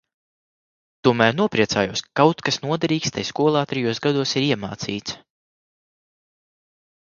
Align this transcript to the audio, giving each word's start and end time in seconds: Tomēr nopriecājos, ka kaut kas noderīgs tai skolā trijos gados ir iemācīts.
Tomēr 1.07 1.35
nopriecājos, 1.39 2.01
ka 2.07 2.13
kaut 2.21 2.41
kas 2.49 2.57
noderīgs 2.65 3.15
tai 3.19 3.27
skolā 3.29 3.63
trijos 3.75 4.03
gados 4.09 4.35
ir 4.41 4.49
iemācīts. 4.49 5.17